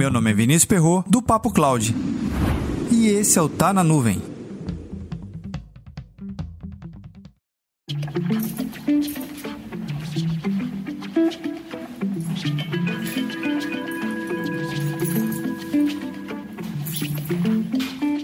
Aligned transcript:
Meu 0.00 0.10
nome 0.10 0.30
é 0.30 0.32
Vinícius 0.32 0.64
Perro 0.64 1.04
do 1.06 1.20
Papo 1.20 1.50
Cloud. 1.50 1.94
E 2.90 3.08
esse 3.08 3.38
é 3.38 3.42
o 3.42 3.50
Tá 3.50 3.70
na 3.70 3.84
Nuvem. 3.84 4.22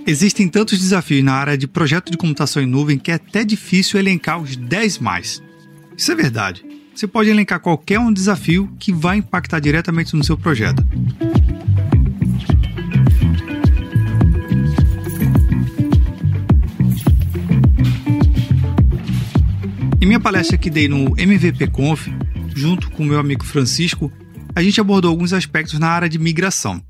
Existem 0.07 0.49
tantos 0.49 0.79
desafios 0.79 1.23
na 1.23 1.35
área 1.35 1.59
de 1.59 1.69
projeto 1.69 2.11
de 2.11 2.17
computação 2.17 2.63
em 2.63 2.67
nuvem 2.67 2.99
que 2.99 3.11
é 3.11 3.17
até 3.17 3.45
difícil 3.45 4.01
elencar 4.01 4.41
os 4.41 4.57
10 4.57 4.99
mais. 4.99 5.43
Isso 5.95 6.11
é 6.11 6.15
verdade. 6.15 6.65
Você 6.95 7.07
pode 7.07 7.29
elencar 7.29 7.61
qualquer 7.61 7.99
um 7.99 8.11
desafio 8.11 8.75
que 8.79 8.95
vai 8.95 9.19
impactar 9.19 9.61
diretamente 9.61 10.17
no 10.17 10.25
seu 10.25 10.39
projeto. 10.39 10.83
Em 19.99 20.05
minha 20.05 20.21
palestra 20.21 20.59
que 20.59 20.69
dei 20.69 20.89
no 20.89 21.19
MVP 21.19 21.69
Conf, 21.69 22.09
junto 22.55 22.91
com 22.91 23.03
meu 23.03 23.19
amigo 23.19 23.45
Francisco, 23.45 24.13
a 24.55 24.63
gente 24.63 24.79
abordou 24.79 25.11
alguns 25.11 25.33
aspectos 25.33 25.79
na 25.79 25.89
área 25.89 26.09
de 26.09 26.19
migração. 26.19 26.83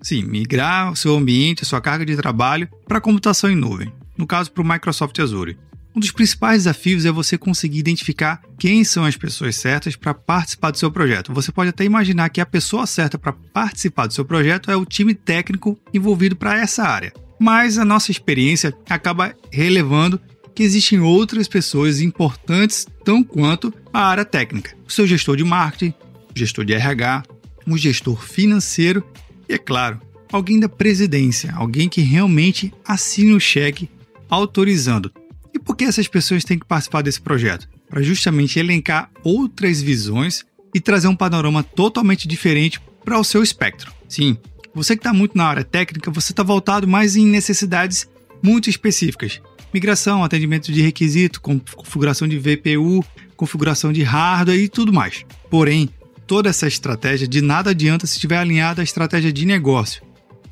Sim, 0.00 0.22
migrar 0.22 0.92
o 0.92 0.96
seu 0.96 1.16
ambiente, 1.16 1.64
a 1.64 1.66
sua 1.66 1.80
carga 1.80 2.06
de 2.06 2.16
trabalho 2.16 2.68
para 2.86 2.98
a 2.98 3.00
computação 3.00 3.50
em 3.50 3.56
nuvem, 3.56 3.92
no 4.16 4.28
caso 4.28 4.52
para 4.52 4.62
o 4.62 4.66
Microsoft 4.66 5.18
Azure. 5.18 5.58
Um 5.94 6.00
dos 6.00 6.12
principais 6.12 6.62
desafios 6.62 7.04
é 7.04 7.10
você 7.10 7.36
conseguir 7.36 7.80
identificar 7.80 8.40
quem 8.56 8.84
são 8.84 9.04
as 9.04 9.16
pessoas 9.16 9.56
certas 9.56 9.96
para 9.96 10.14
participar 10.14 10.70
do 10.70 10.78
seu 10.78 10.90
projeto. 10.90 11.34
Você 11.34 11.50
pode 11.50 11.70
até 11.70 11.84
imaginar 11.84 12.30
que 12.30 12.40
a 12.40 12.46
pessoa 12.46 12.86
certa 12.86 13.18
para 13.18 13.32
participar 13.32 14.06
do 14.06 14.14
seu 14.14 14.24
projeto 14.24 14.70
é 14.70 14.76
o 14.76 14.86
time 14.86 15.14
técnico 15.14 15.78
envolvido 15.92 16.36
para 16.36 16.58
essa 16.58 16.84
área. 16.84 17.12
Mas 17.38 17.76
a 17.76 17.84
nossa 17.84 18.12
experiência 18.12 18.72
acaba 18.88 19.34
relevando 19.50 20.18
que 20.54 20.62
existem 20.62 21.00
outras 21.00 21.48
pessoas 21.48 22.00
importantes 22.00 22.86
tão 23.04 23.22
quanto 23.22 23.72
a 23.92 24.06
área 24.06 24.24
técnica. 24.24 24.76
O 24.86 24.92
seu 24.92 25.06
gestor 25.06 25.36
de 25.36 25.44
marketing, 25.44 25.94
o 26.34 26.38
gestor 26.38 26.64
de 26.64 26.74
RH, 26.74 27.22
um 27.66 27.76
gestor 27.76 28.22
financeiro 28.22 29.04
e, 29.48 29.54
é 29.54 29.58
claro, 29.58 30.00
alguém 30.30 30.58
da 30.58 30.68
presidência, 30.68 31.52
alguém 31.54 31.88
que 31.88 32.00
realmente 32.00 32.72
assine 32.84 33.32
o 33.34 33.40
cheque 33.40 33.88
autorizando. 34.28 35.12
E 35.54 35.58
por 35.58 35.76
que 35.76 35.84
essas 35.84 36.08
pessoas 36.08 36.44
têm 36.44 36.58
que 36.58 36.66
participar 36.66 37.02
desse 37.02 37.20
projeto? 37.20 37.68
Para 37.88 38.02
justamente 38.02 38.58
elencar 38.58 39.10
outras 39.22 39.82
visões 39.82 40.44
e 40.74 40.80
trazer 40.80 41.08
um 41.08 41.16
panorama 41.16 41.62
totalmente 41.62 42.26
diferente 42.26 42.80
para 43.04 43.18
o 43.18 43.24
seu 43.24 43.42
espectro. 43.42 43.92
Sim, 44.08 44.38
você 44.74 44.96
que 44.96 45.00
está 45.00 45.12
muito 45.12 45.36
na 45.36 45.44
área 45.44 45.64
técnica, 45.64 46.10
você 46.10 46.32
está 46.32 46.42
voltado 46.42 46.88
mais 46.88 47.14
em 47.16 47.26
necessidades 47.26 48.08
muito 48.42 48.70
específicas 48.70 49.40
migração, 49.72 50.22
atendimento 50.22 50.72
de 50.72 50.82
requisito, 50.82 51.40
configuração 51.40 52.28
de 52.28 52.38
VPU, 52.38 53.04
configuração 53.36 53.92
de 53.92 54.02
hardware 54.02 54.58
e 54.58 54.68
tudo 54.68 54.92
mais. 54.92 55.24
Porém, 55.50 55.88
toda 56.26 56.50
essa 56.50 56.66
estratégia 56.66 57.26
de 57.26 57.40
nada 57.40 57.70
adianta 57.70 58.06
se 58.06 58.14
estiver 58.14 58.38
alinhada 58.38 58.82
à 58.82 58.84
estratégia 58.84 59.32
de 59.32 59.44
negócio. 59.44 60.02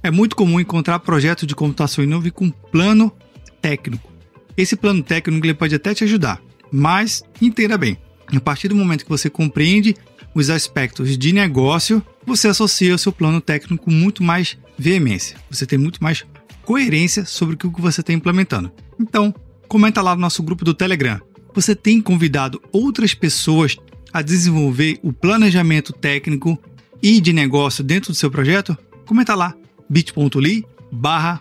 É 0.02 0.10
muito 0.10 0.34
comum 0.34 0.58
encontrar 0.58 0.98
projetos 1.00 1.46
de 1.46 1.54
computação 1.54 2.04
nuvem 2.06 2.32
com 2.32 2.50
plano 2.50 3.12
técnico. 3.60 4.10
Esse 4.56 4.76
plano 4.76 5.02
técnico 5.02 5.46
ele 5.46 5.54
pode 5.54 5.74
até 5.74 5.94
te 5.94 6.04
ajudar, 6.04 6.40
mas 6.72 7.22
entenda 7.40 7.76
bem. 7.76 7.98
A 8.34 8.40
partir 8.40 8.68
do 8.68 8.76
momento 8.76 9.04
que 9.04 9.10
você 9.10 9.28
compreende 9.28 9.94
os 10.34 10.50
aspectos 10.50 11.18
de 11.18 11.32
negócio, 11.32 12.04
você 12.24 12.48
associa 12.48 12.94
o 12.94 12.98
seu 12.98 13.12
plano 13.12 13.40
técnico 13.40 13.84
com 13.84 13.90
muito 13.90 14.22
mais 14.22 14.56
veemência. 14.78 15.36
Você 15.50 15.66
tem 15.66 15.78
muito 15.78 16.02
mais 16.02 16.24
coerência 16.64 17.24
sobre 17.24 17.54
o 17.54 17.58
que 17.58 17.80
você 17.80 18.00
está 18.00 18.12
implementando. 18.12 18.70
Então, 18.98 19.34
comenta 19.68 20.02
lá 20.02 20.14
no 20.14 20.20
nosso 20.20 20.42
grupo 20.42 20.64
do 20.64 20.74
Telegram. 20.74 21.20
Você 21.54 21.74
tem 21.74 22.00
convidado 22.00 22.60
outras 22.72 23.14
pessoas 23.14 23.76
a 24.12 24.22
desenvolver 24.22 24.98
o 25.02 25.12
planejamento 25.12 25.92
técnico 25.92 26.58
e 27.02 27.20
de 27.20 27.32
negócio 27.32 27.82
dentro 27.82 28.12
do 28.12 28.16
seu 28.16 28.30
projeto? 28.30 28.76
Comenta 29.06 29.34
lá, 29.34 29.54
bit.ly 29.88 30.64
barra 30.92 31.40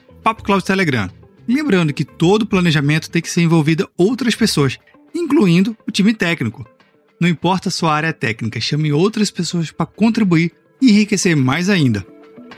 Telegram. 0.63 1.09
Lembrando 1.47 1.93
que 1.93 2.05
todo 2.05 2.45
planejamento 2.45 3.09
tem 3.09 3.21
que 3.21 3.29
ser 3.29 3.41
envolvido 3.41 3.89
outras 3.97 4.35
pessoas, 4.35 4.77
incluindo 5.13 5.75
o 5.87 5.91
time 5.91 6.13
técnico. 6.13 6.67
Não 7.19 7.27
importa 7.27 7.69
a 7.69 7.71
sua 7.71 7.93
área 7.93 8.13
técnica, 8.13 8.61
chame 8.61 8.93
outras 8.93 9.31
pessoas 9.31 9.71
para 9.71 9.85
contribuir 9.85 10.51
e 10.81 10.91
enriquecer 10.91 11.35
mais 11.35 11.69
ainda. 11.69 12.05